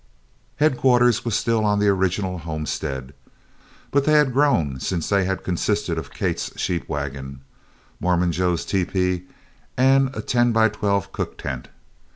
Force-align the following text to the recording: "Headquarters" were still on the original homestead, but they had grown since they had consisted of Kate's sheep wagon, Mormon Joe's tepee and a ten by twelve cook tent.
"Headquarters" 0.55 1.23
were 1.23 1.29
still 1.29 1.63
on 1.63 1.77
the 1.77 1.87
original 1.89 2.39
homestead, 2.39 3.13
but 3.91 4.03
they 4.05 4.13
had 4.13 4.33
grown 4.33 4.79
since 4.79 5.07
they 5.09 5.25
had 5.25 5.43
consisted 5.43 5.99
of 5.99 6.09
Kate's 6.11 6.59
sheep 6.59 6.89
wagon, 6.89 7.41
Mormon 7.99 8.31
Joe's 8.31 8.65
tepee 8.65 9.27
and 9.77 10.09
a 10.15 10.23
ten 10.23 10.51
by 10.53 10.69
twelve 10.69 11.11
cook 11.11 11.37
tent. 11.37 11.67